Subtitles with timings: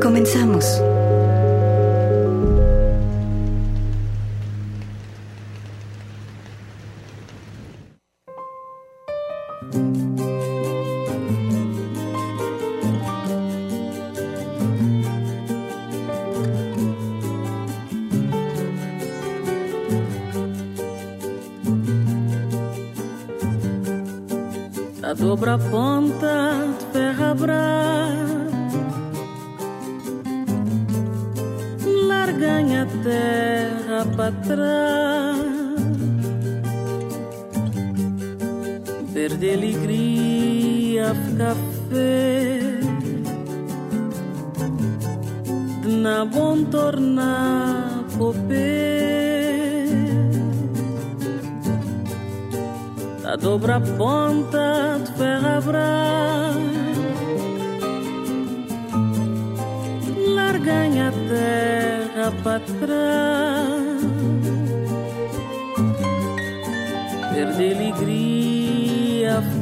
[0.00, 0.89] Comenzamos.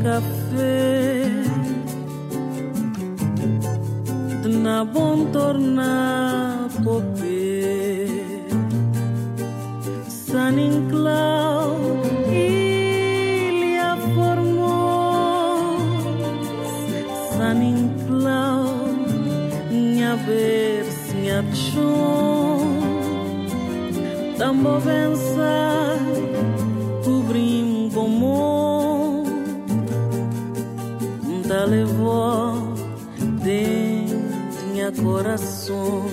[0.03, 1.39] café.
[4.49, 8.09] Na bom tornar popé
[10.09, 12.01] Sanin clau
[12.33, 16.03] Ilha formos
[17.37, 18.65] Sanin clau
[19.71, 20.85] Nha ver,
[21.23, 22.81] nha chum
[24.39, 25.28] Tambo vence
[35.19, 36.05] coração.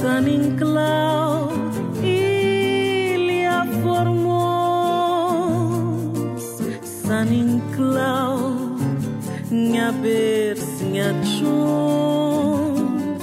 [0.00, 1.48] San Inclau,
[2.02, 5.22] Ilha Formos,
[6.82, 8.56] San Inclau,
[9.50, 13.16] Nha Bercinha Chum,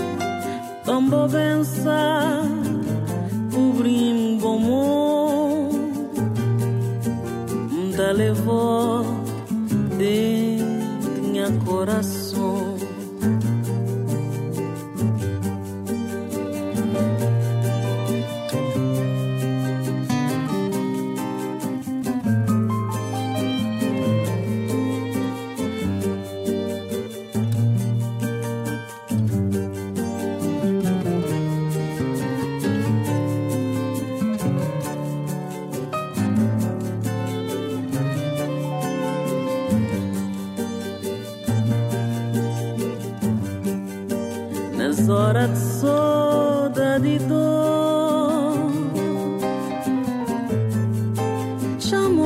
[0.85, 2.32] Tombo Benção.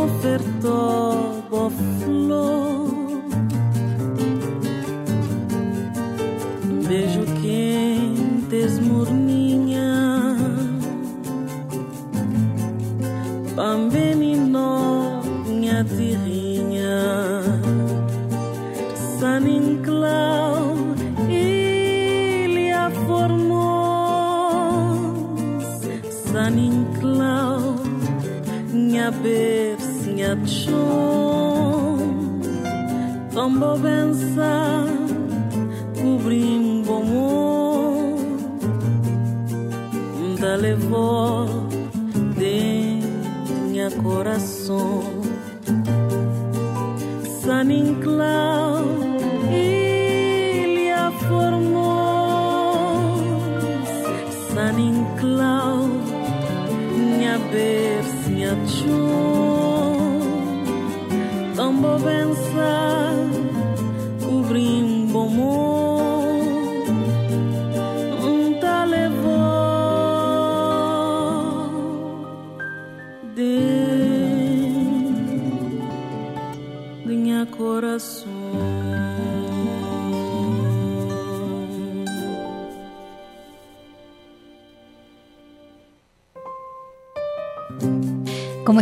[0.07, 1.43] Chamo ofertou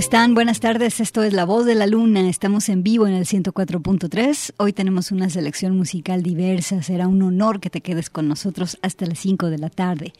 [0.06, 0.36] están?
[0.36, 4.54] Buenas tardes, esto es La Voz de la Luna, estamos en vivo en el 104.3,
[4.58, 9.08] hoy tenemos una selección musical diversa, será un honor que te quedes con nosotros hasta
[9.08, 10.14] las 5 de la tarde.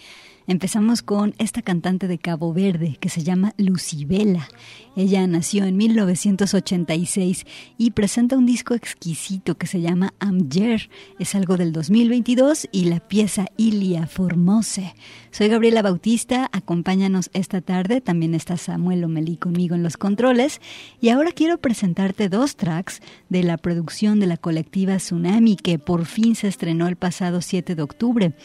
[0.48, 4.48] Empezamos con esta cantante de Cabo Verde que se llama Lucibela.
[4.96, 7.48] Ella nació en 1986
[7.80, 10.92] y presenta un disco exquisito que se llama Amger.
[11.18, 14.94] Es algo del 2022 y la pieza Ilia Formose.
[15.32, 18.00] Soy Gabriela Bautista, acompáñanos esta tarde.
[18.00, 20.62] También está Samuel Omelí conmigo en los controles.
[21.02, 26.06] Y ahora quiero presentarte dos tracks de la producción de la colectiva Tsunami que por
[26.06, 28.36] fin se estrenó el pasado 7 de octubre.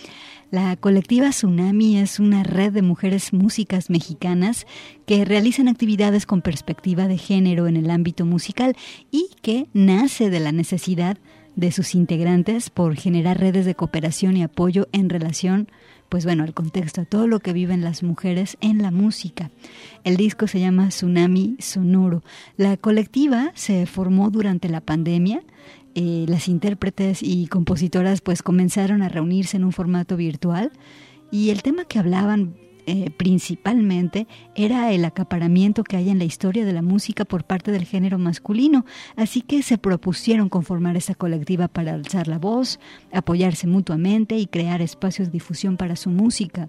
[0.51, 4.67] La colectiva Tsunami es una red de mujeres músicas mexicanas
[5.07, 8.77] que realizan actividades con perspectiva de género en el ámbito musical
[9.13, 11.19] y que nace de la necesidad
[11.55, 15.69] de sus integrantes por generar redes de cooperación y apoyo en relación
[16.11, 19.53] pues bueno, al contexto, a todo lo que viven las mujeres en la música.
[20.03, 22.25] El disco se llama Tsunami Sonoro.
[22.57, 25.45] La colectiva se formó durante la pandemia
[25.95, 30.73] eh, las intérpretes y compositoras pues comenzaron a reunirse en un formato virtual
[31.31, 32.55] y el tema que hablaban
[32.87, 37.73] eh, principalmente era el acaparamiento que hay en la historia de la música por parte
[37.73, 38.85] del género masculino,
[39.17, 42.81] así que se propusieron conformar esa colectiva para alzar la voz,
[43.13, 46.69] apoyarse mutuamente y crear espacios de difusión para su música.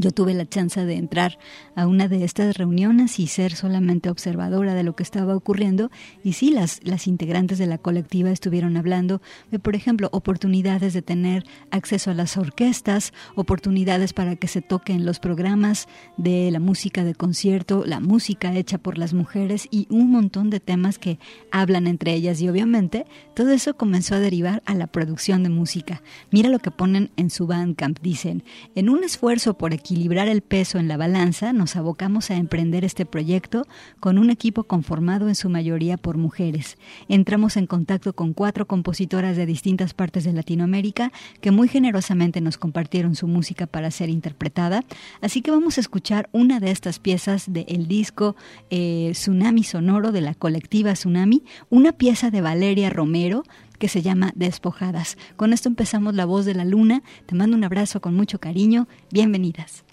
[0.00, 1.40] Yo tuve la chance de entrar
[1.74, 5.90] a una de estas reuniones y ser solamente observadora de lo que estaba ocurriendo.
[6.22, 11.02] Y sí, las, las integrantes de la colectiva estuvieron hablando de, por ejemplo, oportunidades de
[11.02, 17.02] tener acceso a las orquestas, oportunidades para que se toquen los programas de la música
[17.02, 21.18] de concierto, la música hecha por las mujeres y un montón de temas que
[21.50, 22.40] hablan entre ellas.
[22.40, 23.04] Y obviamente
[23.34, 26.02] todo eso comenzó a derivar a la producción de música.
[26.30, 27.98] Mira lo que ponen en su Bandcamp.
[28.00, 28.44] Dicen,
[28.76, 33.66] en un esfuerzo por el peso en la balanza, nos abocamos a emprender este proyecto
[34.00, 36.76] con un equipo conformado en su mayoría por mujeres.
[37.08, 42.58] Entramos en contacto con cuatro compositoras de distintas partes de Latinoamérica que muy generosamente nos
[42.58, 44.84] compartieron su música para ser interpretada.
[45.20, 48.36] Así que vamos a escuchar una de estas piezas del disco
[48.70, 53.44] eh, Tsunami Sonoro de la colectiva Tsunami, una pieza de Valeria Romero
[53.78, 55.16] que se llama Despojadas.
[55.36, 57.02] Con esto empezamos La Voz de la Luna.
[57.26, 58.88] Te mando un abrazo con mucho cariño.
[59.10, 59.84] Bienvenidas.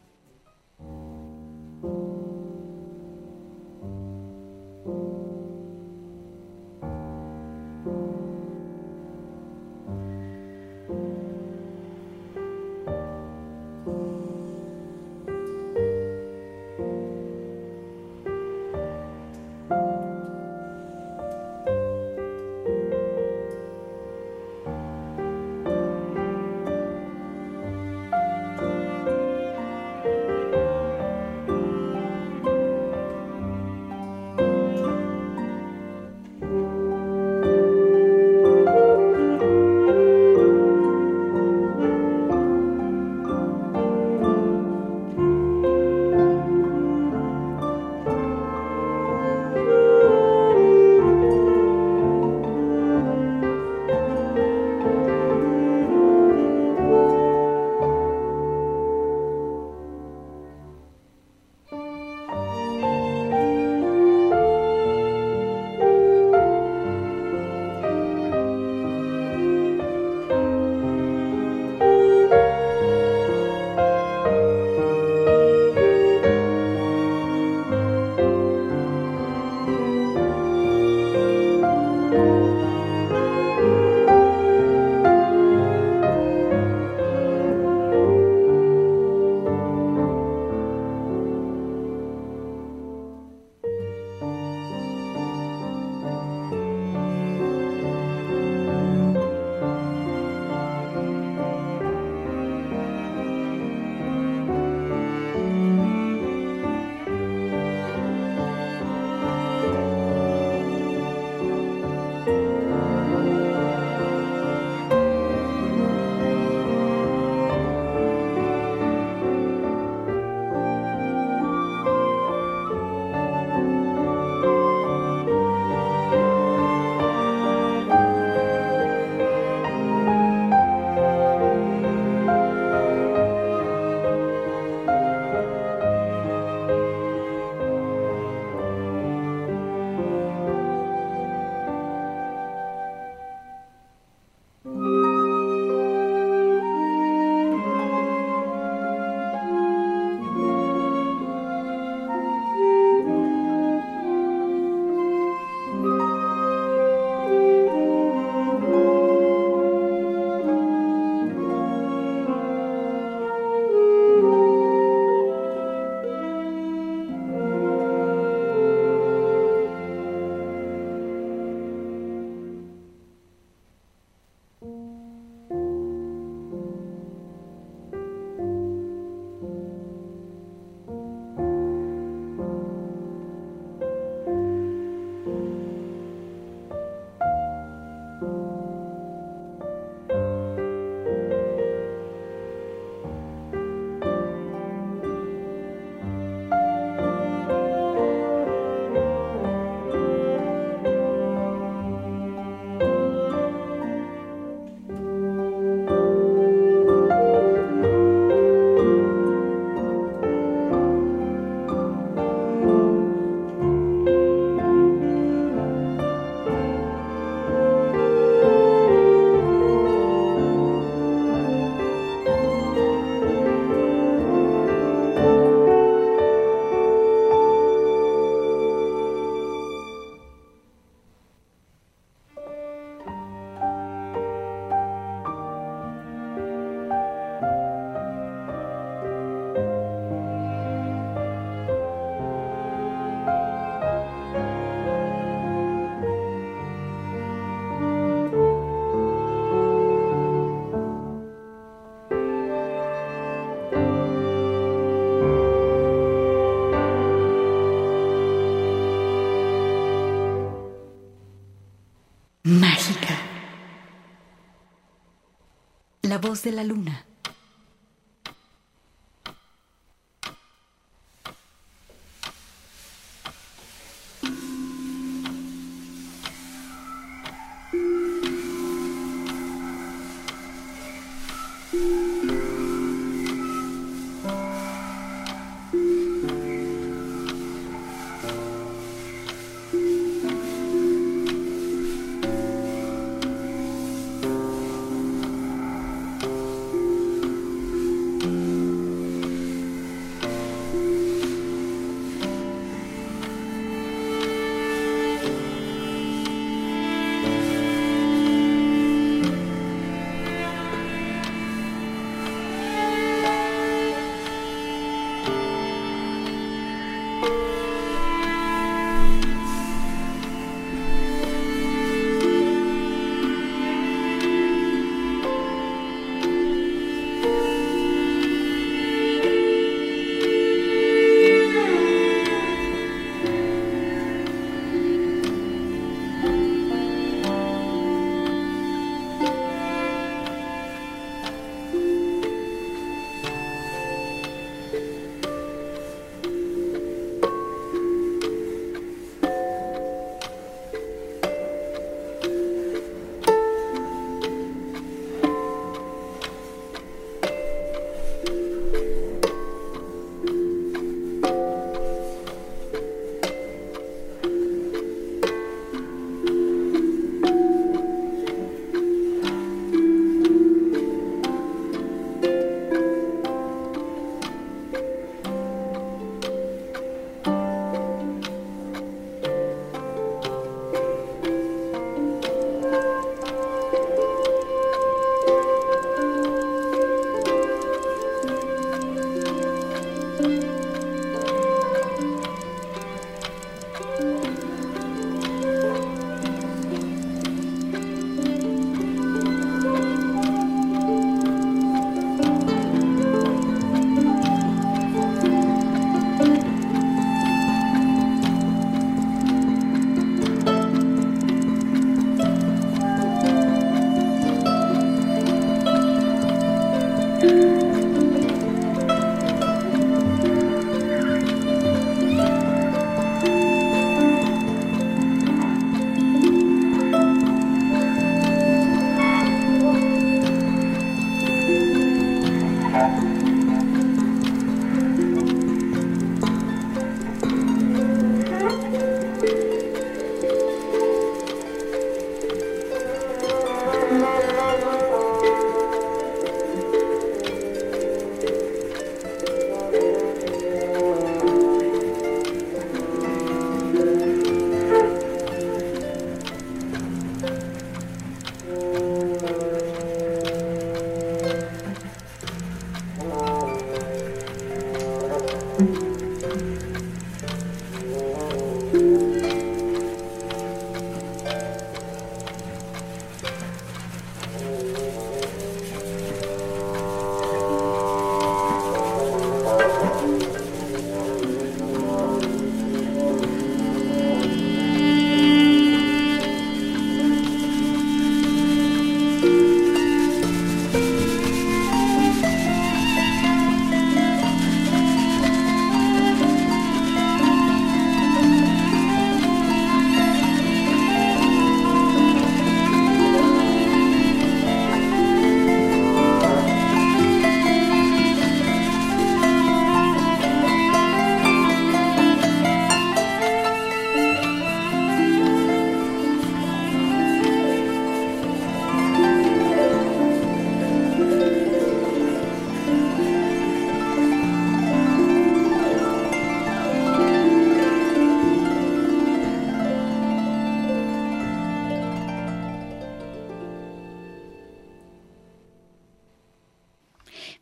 [266.25, 267.04] Voz de la luna.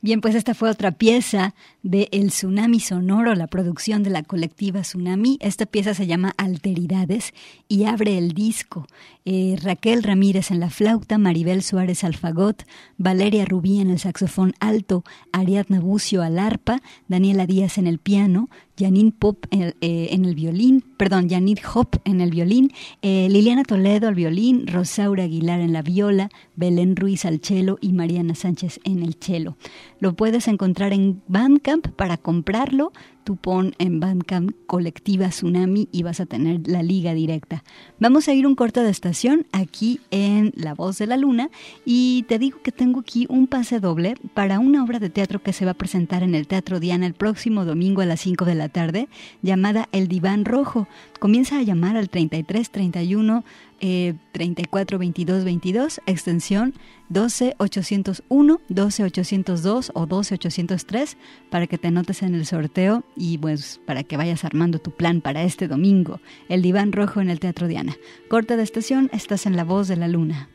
[0.03, 4.81] Bien, pues esta fue otra pieza de El Tsunami Sonoro, la producción de la colectiva
[4.81, 5.37] Tsunami.
[5.39, 7.33] Esta pieza se llama Alteridades
[7.69, 8.85] y abre el disco.
[9.23, 12.63] Eh, Raquel Ramírez en la flauta, Maribel Suárez al fagot,
[12.97, 18.49] Valeria Rubí en el saxofón alto, Ariadna Bucio al arpa, Daniela Díaz en el piano,
[18.77, 24.07] Janine Pop eh, en el, violín, perdón, Janine Hop en el violín, eh, Liliana Toledo
[24.07, 29.03] al violín, Rosaura Aguilar en la viola, Belén Ruiz al cello y Mariana Sánchez en
[29.03, 29.55] el cello.
[29.99, 32.91] Lo puedes encontrar en Bandcamp para comprarlo.
[33.23, 37.63] Tú pon en Bandcamp colectiva Tsunami y vas a tener la liga directa.
[37.99, 41.49] Vamos a ir un corte de estación aquí en La Voz de la Luna
[41.85, 45.53] y te digo que tengo aquí un pase doble para una obra de teatro que
[45.53, 48.55] se va a presentar en el Teatro Diana el próximo domingo a las 5 de
[48.55, 49.07] la tarde
[49.41, 50.87] llamada El Diván Rojo.
[51.19, 53.43] Comienza a llamar al 33 31
[53.85, 56.73] eh, 34 22 22, extensión
[57.09, 61.17] 12 801, 12 802 o 12 803
[61.49, 65.21] para que te anotes en el sorteo y pues para que vayas armando tu plan
[65.21, 66.19] para este domingo.
[66.49, 67.95] El diván rojo en el Teatro Diana.
[68.29, 70.49] Corta de estación, estás en la voz de la luna.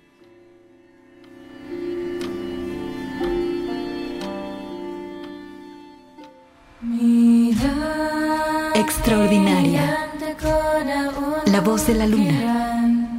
[8.74, 9.98] Extraordinaria.
[11.46, 13.18] La voz de la luna.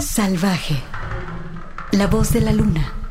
[0.00, 0.76] Salvaje.
[1.92, 3.05] La voz de la luna.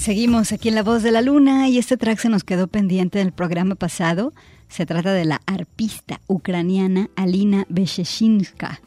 [0.00, 3.18] Seguimos aquí en La Voz de la Luna y este track se nos quedó pendiente
[3.18, 4.32] del programa pasado.
[4.66, 8.80] Se trata de la arpista ucraniana Alina Besheshinska.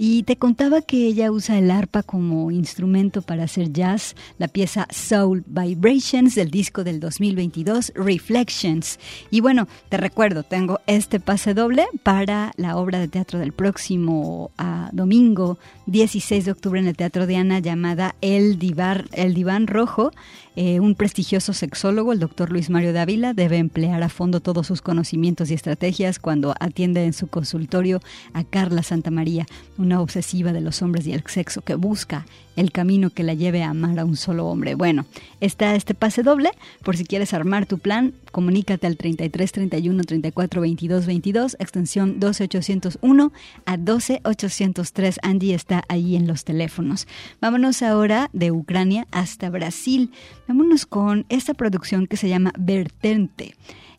[0.00, 4.86] Y te contaba que ella usa el arpa como instrumento para hacer jazz, la pieza
[4.90, 9.00] Soul Vibrations del disco del 2022 Reflections.
[9.30, 14.52] Y bueno, te recuerdo, tengo este pase doble para la obra de teatro del próximo
[14.56, 19.66] ah, domingo 16 de octubre en el Teatro de Ana llamada El, Divar, el Diván
[19.66, 20.12] Rojo.
[20.60, 24.82] Eh, un prestigioso sexólogo, el doctor Luis Mario Dávila, debe emplear a fondo todos sus
[24.82, 28.00] conocimientos y estrategias cuando atiende en su consultorio
[28.32, 32.26] a Carla Santamaría, una obsesiva de los hombres y el sexo que busca
[32.58, 34.74] el camino que la lleve a amar a un solo hombre.
[34.74, 35.06] Bueno,
[35.40, 36.50] está este pase doble.
[36.82, 43.32] Por si quieres armar tu plan, comunícate al 33 31 34 22 22, extensión 12801
[43.64, 45.20] a 12803.
[45.22, 47.06] Angie está ahí en los teléfonos.
[47.40, 50.10] Vámonos ahora de Ucrania hasta Brasil.
[50.48, 53.54] Vámonos con esta producción que se llama Vertente.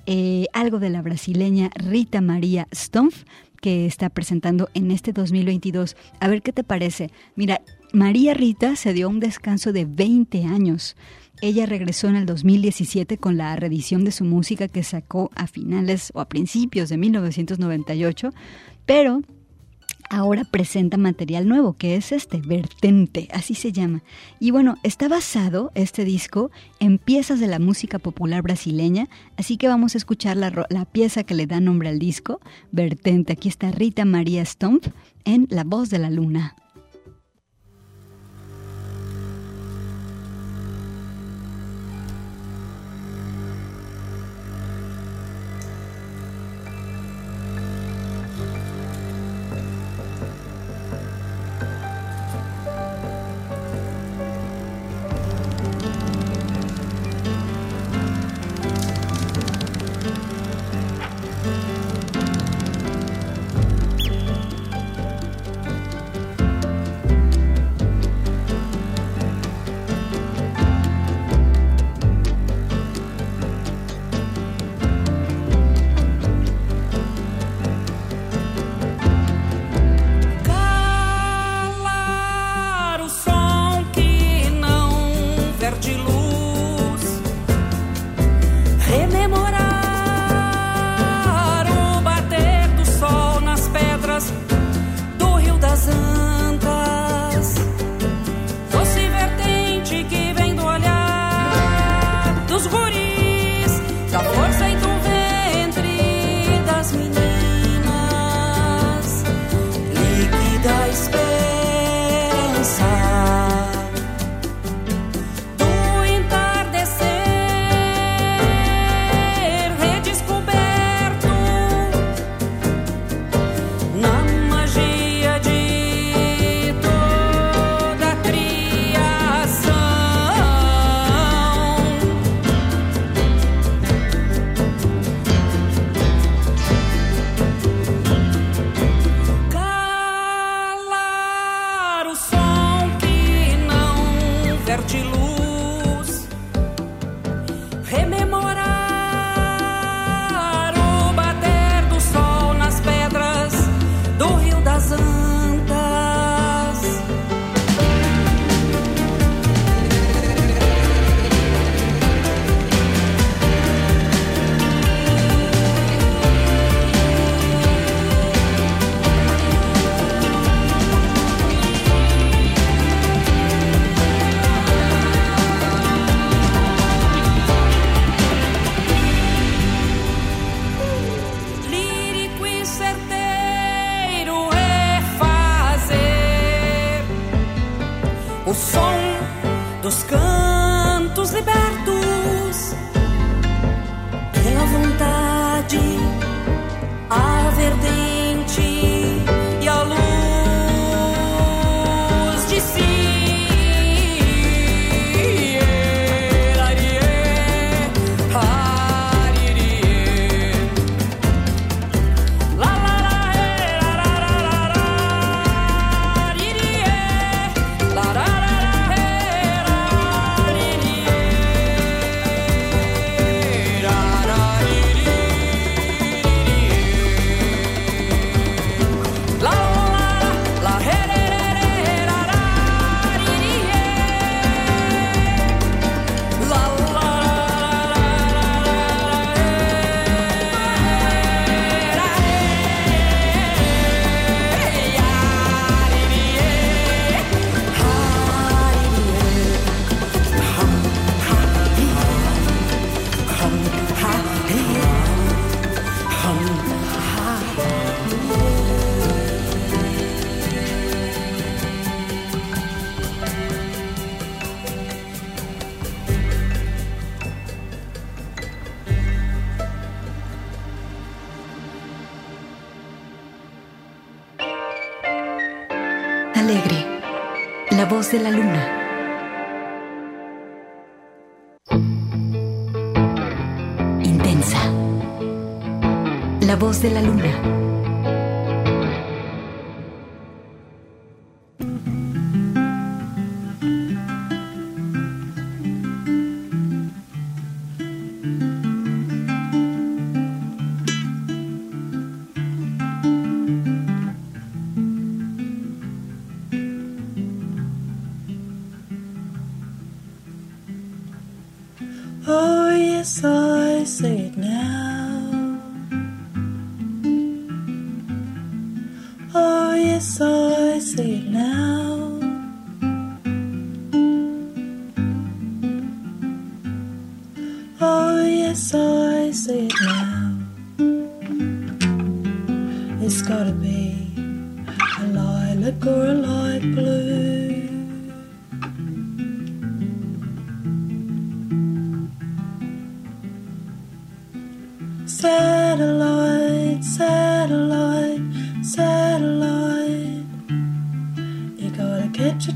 [0.06, 3.24] Eh, algo de la brasileña Rita María Stumpf
[3.62, 5.96] que está presentando en este 2022.
[6.20, 7.12] A ver qué te parece.
[7.36, 10.96] Mira, María Rita se dio un descanso de 20 años.
[11.42, 16.12] Ella regresó en el 2017 con la reedición de su música que sacó a finales
[16.14, 18.30] o a principios de 1998,
[18.86, 19.22] pero
[20.12, 24.04] ahora presenta material nuevo, que es este, Vertente, así se llama.
[24.40, 29.68] Y bueno, está basado este disco en piezas de la música popular brasileña, así que
[29.68, 32.40] vamos a escuchar la, pieza que le da nombre al disco,
[32.72, 33.34] Vertente.
[33.34, 34.86] Aquí está Rita María Stomp
[35.26, 36.56] en La Voz de la Luna.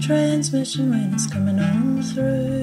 [0.06, 2.63] transmission when it's coming on through.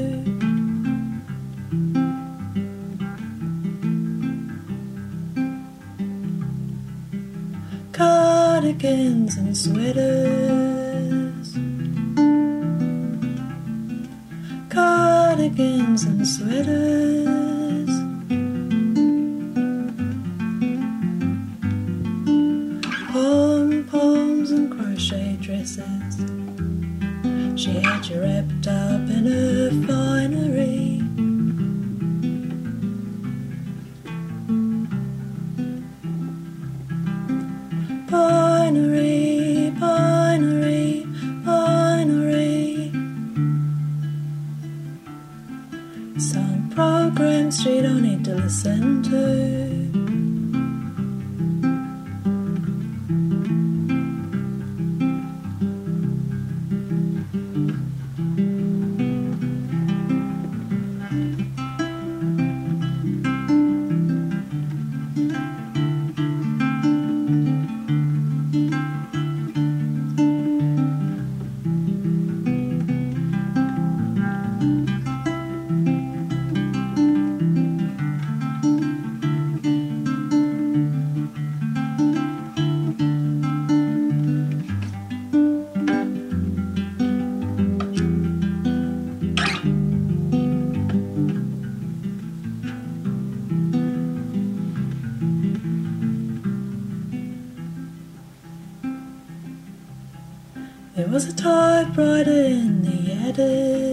[102.00, 103.89] brighter in the attic.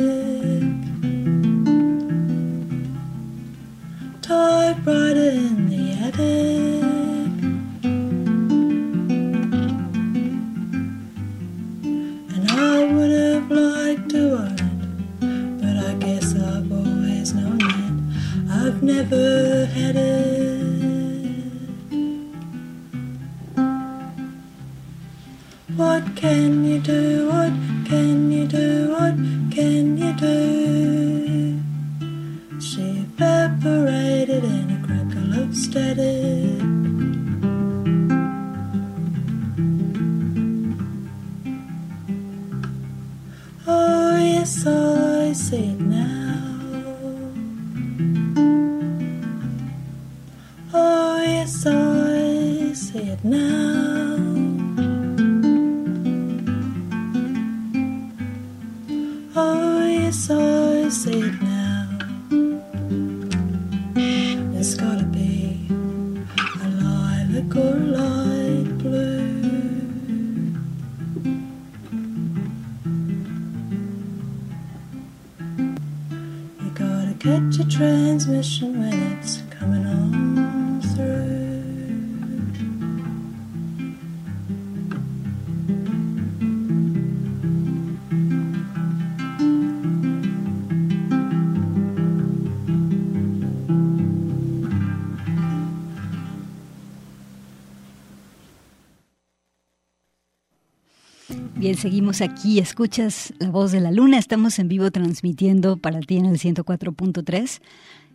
[101.75, 102.59] Seguimos aquí.
[102.59, 104.17] Escuchas la voz de la luna.
[104.17, 107.61] Estamos en vivo transmitiendo para ti en el 104.3.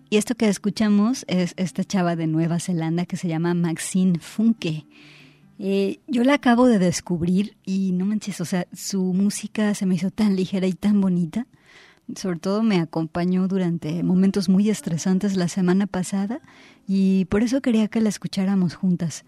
[0.08, 4.86] Y esto que escuchamos es esta chava de Nueva Zelanda que se llama Maxine Funke.
[5.58, 9.96] Eh, yo la acabo de descubrir y no manches, o sea, su música se me
[9.96, 11.46] hizo tan ligera y tan bonita.
[12.16, 16.40] Sobre todo me acompañó durante momentos muy estresantes la semana pasada
[16.88, 19.24] y por eso quería que la escucháramos juntas.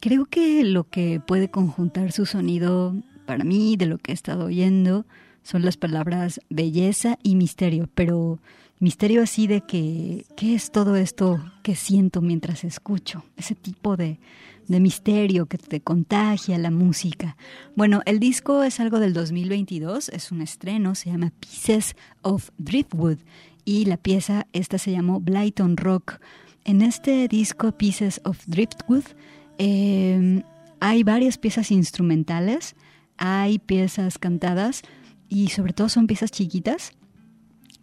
[0.00, 2.94] Creo que lo que puede conjuntar su sonido
[3.26, 5.06] para mí, de lo que he estado oyendo,
[5.42, 8.38] son las palabras belleza y misterio, pero
[8.80, 13.24] misterio así de que, ¿qué es todo esto que siento mientras escucho?
[13.36, 14.18] Ese tipo de,
[14.68, 17.36] de misterio que te contagia la música.
[17.76, 23.18] Bueno, el disco es algo del 2022, es un estreno, se llama Pieces of Driftwood
[23.64, 26.20] y la pieza, esta se llamó Blyton Rock.
[26.64, 29.04] En este disco Pieces of Driftwood
[29.58, 30.42] em,
[30.80, 32.74] hay varias piezas instrumentales,
[33.16, 34.82] hay piezas cantadas
[35.28, 36.92] y sobre todo son piezas chiquitas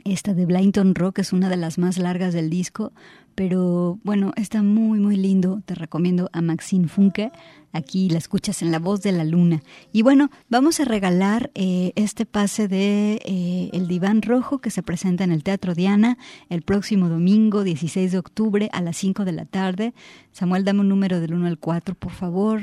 [0.03, 2.91] esta de Blyton Rock es una de las más largas del disco,
[3.35, 5.61] pero bueno, está muy muy lindo.
[5.65, 7.31] Te recomiendo a Maxine Funke.
[7.71, 9.61] Aquí la escuchas en La Voz de la Luna.
[9.93, 14.83] Y bueno, vamos a regalar eh, este pase de eh, El Diván Rojo que se
[14.83, 16.17] presenta en el Teatro Diana
[16.49, 19.93] el próximo domingo 16 de octubre a las 5 de la tarde.
[20.31, 22.61] Samuel, dame un número del 1 al 4, por favor.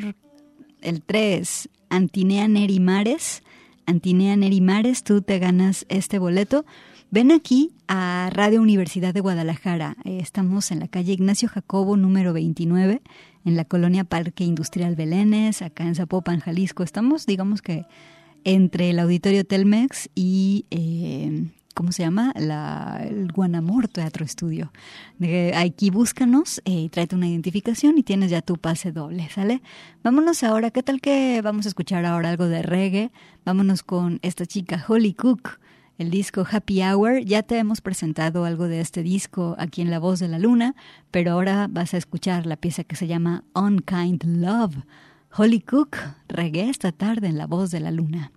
[0.82, 3.42] El 3, Antinea Neri Mares.
[3.86, 6.64] Antinea Neri Mares, tú te ganas este boleto.
[7.10, 9.96] Ven aquí a Radio Universidad de Guadalajara.
[10.04, 13.00] Eh, estamos en la calle Ignacio Jacobo, número 29,
[13.46, 16.82] en la colonia Parque Industrial Belénes, acá en Zapopan, Jalisco.
[16.82, 17.86] Estamos, digamos que,
[18.44, 21.46] entre el Auditorio Telmex y, eh,
[21.78, 22.32] ¿cómo se llama?
[22.34, 24.72] La, el Guanamor Teatro Estudio.
[25.54, 29.62] aquí búscanos, eh, tráete una identificación y tienes ya tu pase doble, ¿sale?
[30.02, 33.12] Vámonos ahora, ¿qué tal que vamos a escuchar ahora algo de reggae?
[33.44, 35.60] Vámonos con esta chica Holly Cook
[35.98, 37.20] el disco Happy Hour.
[37.20, 40.74] Ya te hemos presentado algo de este disco aquí en La Voz de la Luna,
[41.12, 44.78] pero ahora vas a escuchar la pieza que se llama Unkind Love.
[45.30, 48.32] Holly Cook regué esta tarde en La Voz de la Luna.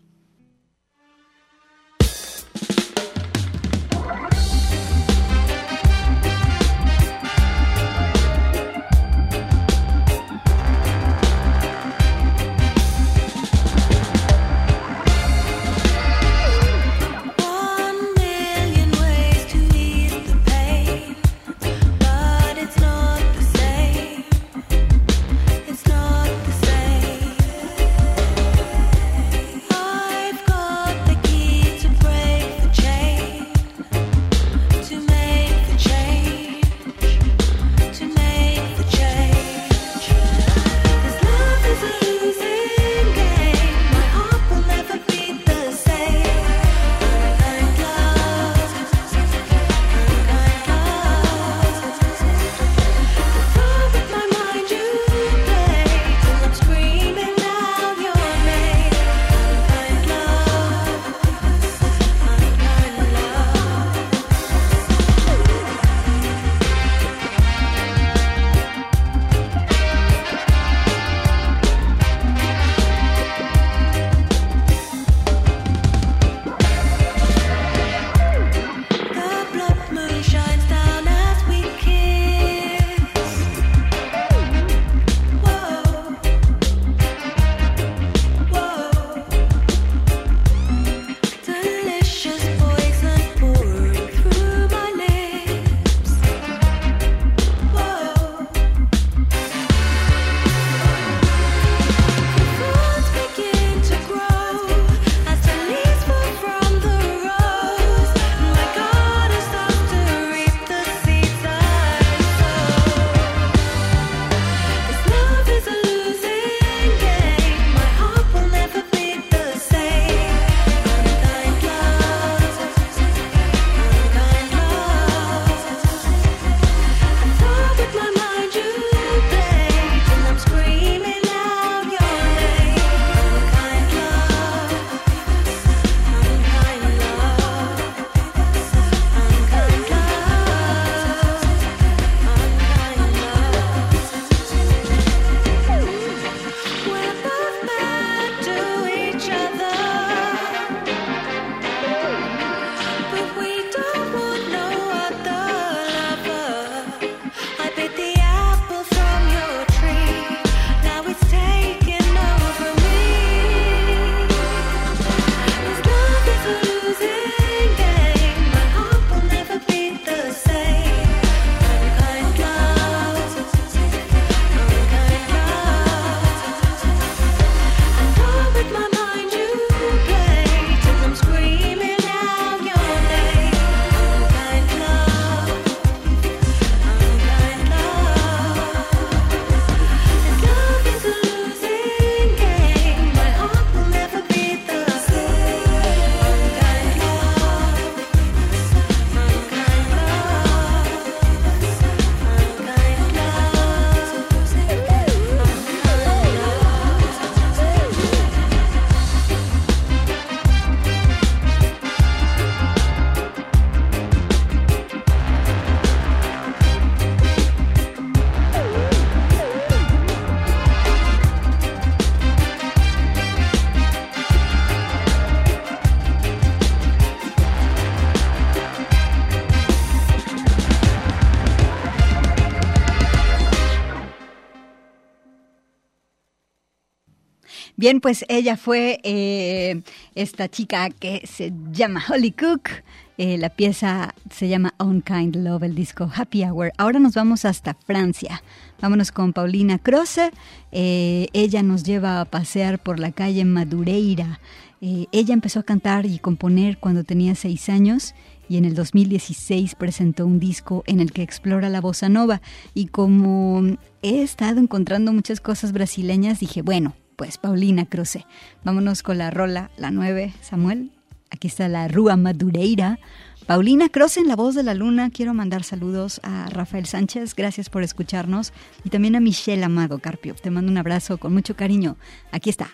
[237.82, 239.82] Bien, pues ella fue eh,
[240.14, 242.70] esta chica que se llama Holly Cook.
[243.18, 246.74] Eh, la pieza se llama Unkind Love, el disco Happy Hour.
[246.78, 248.44] Ahora nos vamos hasta Francia.
[248.84, 250.30] Vámonos con Paulina Croce.
[250.72, 254.40] Eh, ella nos lleva a pasear por la calle Madureira.
[254.80, 258.14] ella empezó a cantar y componer cuando tenía seis años
[258.48, 262.44] y en el 2016 presentó un disco en el que explora la bossa nova
[262.76, 263.64] y como
[264.04, 268.26] he estado encontrando muchas cosas brasileñas dije, bueno, pues Paulina Cruce.
[268.64, 270.90] Vámonos con la rola, la 9, Samuel.
[271.30, 272.98] Aquí está la Rúa Madureira.
[273.46, 275.12] Paulina Croce en La Voz de la Luna.
[275.12, 277.36] Quiero mandar saludos a Rafael Sánchez.
[277.36, 278.54] Gracias por escucharnos.
[278.84, 280.34] Y también a Michelle Amado Carpio.
[280.34, 281.96] Te mando un abrazo con mucho cariño.
[282.32, 282.72] Aquí está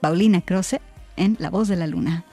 [0.00, 0.80] Paulina Croce
[1.16, 2.24] en La Voz de la Luna.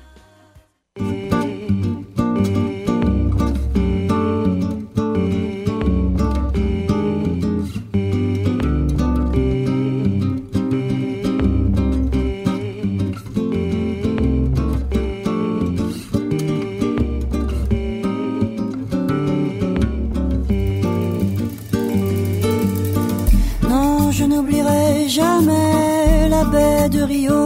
[25.15, 27.43] Jamais la baie de Rio,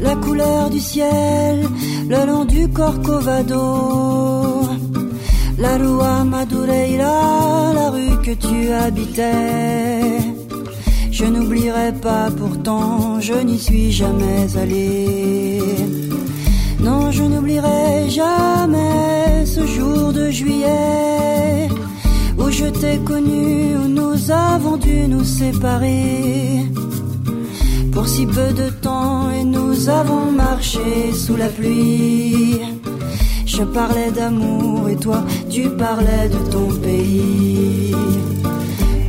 [0.00, 1.56] la couleur du ciel
[2.08, 3.64] le long du Corcovado,
[5.58, 10.20] la Rua Madureira, la rue que tu habitais.
[11.10, 15.60] Je n'oublierai pas pourtant, je n'y suis jamais allé.
[16.80, 21.68] Non, je n'oublierai jamais ce jour de juillet
[22.60, 26.66] je t'ai connu, où nous avons dû nous séparer.
[27.92, 32.60] Pour si peu de temps et nous avons marché sous la pluie.
[33.46, 37.94] Je parlais d'amour et toi tu parlais de ton pays.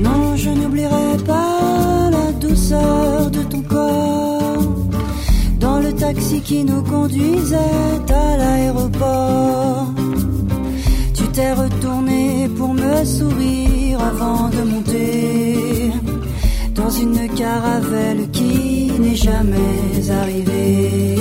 [0.06, 4.64] Non, je n'oublierai pas la douceur de ton corps
[5.60, 7.78] dans le taxi qui nous conduisait
[8.24, 10.01] à l'aéroport
[11.34, 15.92] t'es retourné pour me sourire avant de monter
[16.76, 21.16] dans une caravelle qui n'est jamais arrivée.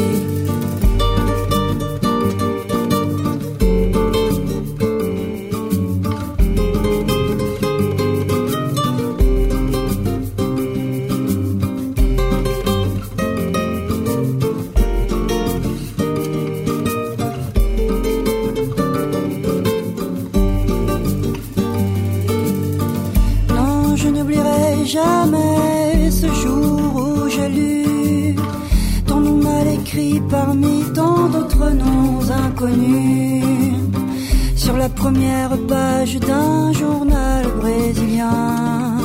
[34.56, 38.98] Sur la première page d'un journal brésilien.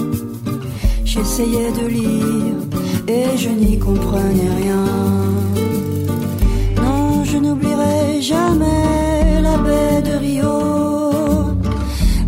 [1.06, 2.58] J'essayais de lire
[3.08, 4.86] et je n'y comprenais rien.
[6.84, 10.60] Non, je n'oublierai jamais la baie de Rio,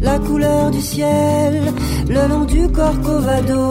[0.01, 1.73] la couleur du ciel
[2.09, 3.65] le long du Corcovado.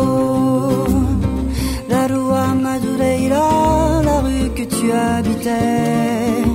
[1.88, 6.45] La Rua Madureira, la rue que tu habitais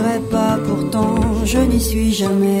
[0.00, 2.60] je n'oublierai pas pourtant, je n'y suis jamais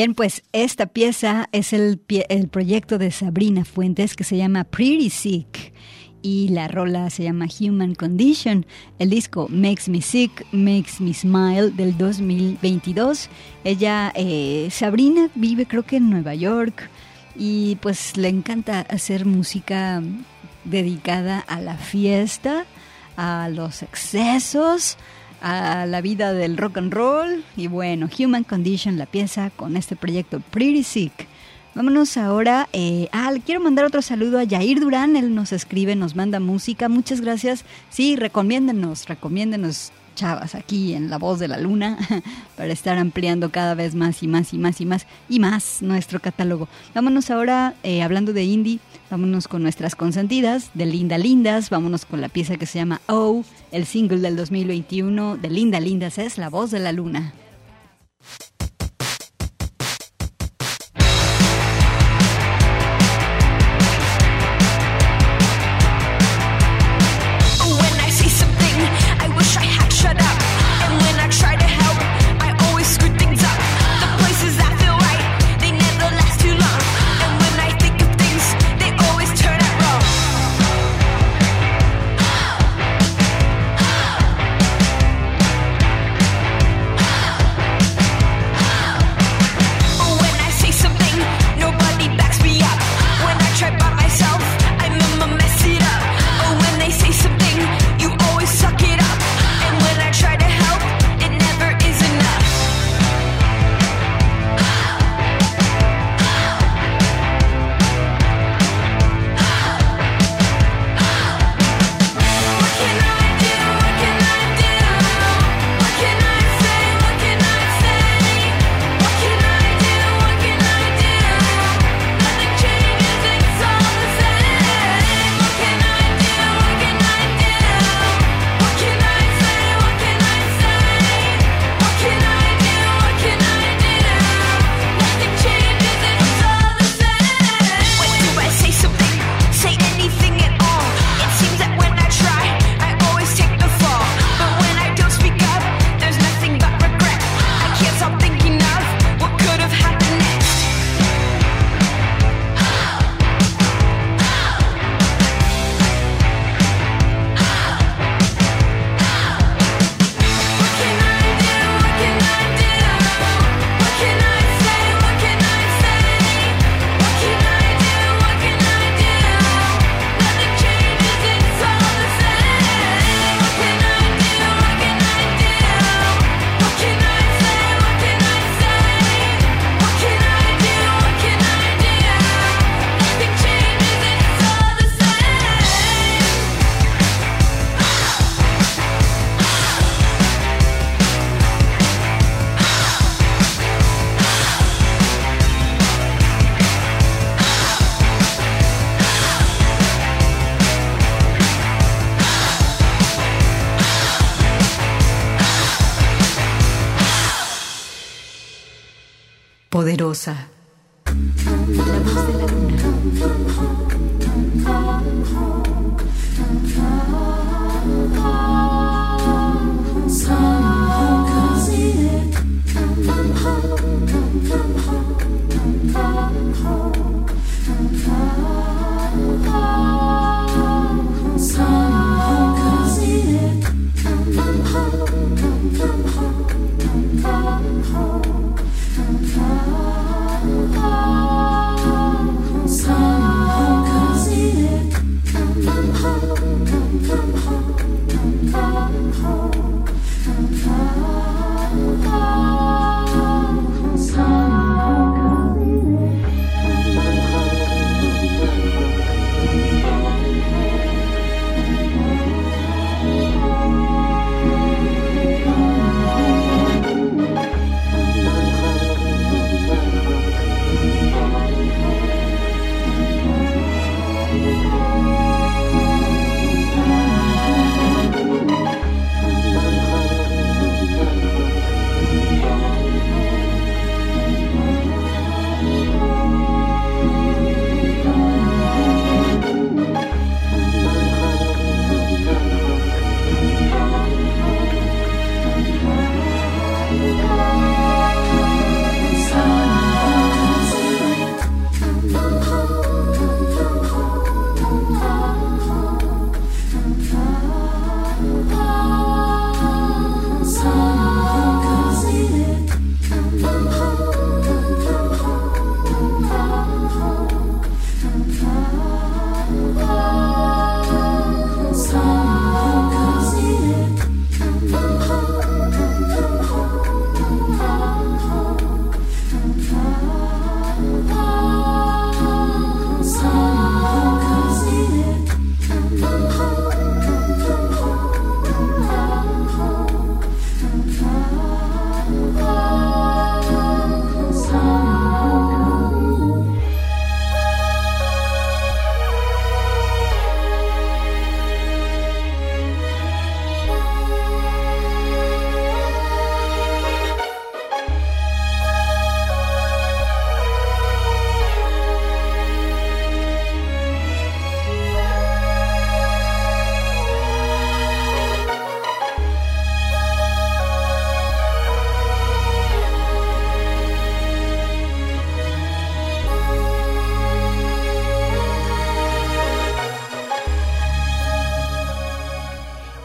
[0.00, 5.10] Bien, pues esta pieza es el, el proyecto de Sabrina Fuentes que se llama Pretty
[5.10, 5.74] Sick
[6.22, 8.64] y la rola se llama Human Condition.
[8.98, 13.28] El disco Makes Me Sick, Makes Me Smile del 2022.
[13.62, 16.88] Ella, eh, Sabrina, vive creo que en Nueva York
[17.36, 20.02] y pues le encanta hacer música
[20.64, 22.64] dedicada a la fiesta,
[23.18, 24.96] a los excesos,
[25.40, 29.96] a la vida del rock and roll y bueno, Human Condition la piensa con este
[29.96, 31.26] proyecto Pretty Sick.
[31.74, 32.68] Vámonos ahora.
[32.72, 35.14] Eh, ah, le quiero mandar otro saludo a Jair Durán.
[35.14, 36.88] Él nos escribe, nos manda música.
[36.88, 37.64] Muchas gracias.
[37.90, 41.98] Sí, recomiéndenos, recomiéndenos, chavas, aquí en La Voz de la Luna,
[42.56, 46.20] para estar ampliando cada vez más y más y más y más y más nuestro
[46.20, 46.68] catálogo.
[46.94, 48.78] Vámonos ahora, eh, hablando de indie,
[49.10, 51.70] vámonos con nuestras consentidas de Linda Lindas.
[51.70, 56.18] Vámonos con la pieza que se llama Oh, el single del 2021 de Linda Lindas
[56.18, 57.32] es La Voz de la Luna.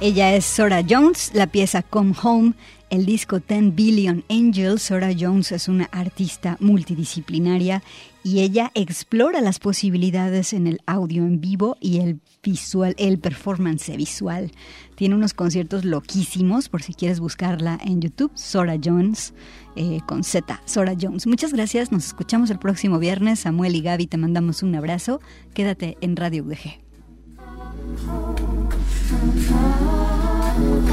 [0.06, 2.53] Ella es Sora Jones, la pieza Come Home,
[2.91, 4.84] el disco 10 Billion Angels.
[4.84, 7.82] Sora Jones es una artista multidisciplinaria
[8.24, 13.97] y ella explora las posibilidades en el audio en vivo y el visual, el performance
[13.97, 14.51] visual.
[14.93, 19.34] Tiene unos conciertos loquísimos, por si quieres buscarla en YouTube, Sora Jones.
[19.76, 21.26] Eh, con Z, Sora Jones.
[21.26, 23.39] Muchas gracias, nos escuchamos el próximo viernes.
[23.39, 25.20] Samuel y Gaby te mandamos un abrazo.
[25.56, 26.86] Quédate en Radio UDG.